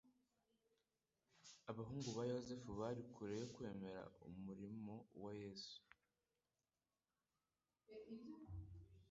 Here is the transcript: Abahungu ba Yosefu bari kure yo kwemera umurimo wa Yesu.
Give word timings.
Abahungu 1.69 2.09
ba 2.17 2.23
Yosefu 2.31 2.69
bari 2.79 3.01
kure 3.13 3.33
yo 3.41 3.47
kwemera 3.55 4.01
umurimo 4.27 4.95
wa 5.23 5.31
Yesu. 5.41 5.79